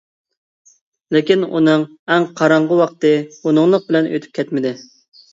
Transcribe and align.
لېكىن، 1.15 1.43
ئۇنىڭ 1.59 1.83
ئەڭ 2.15 2.25
قاراڭغۇ 2.39 2.77
ۋاقتى 2.79 3.11
بۇنىڭلىق 3.43 3.85
بىلەن 3.91 4.09
ئۆتۈپ 4.15 4.33
كەتمىدى. 4.39 4.73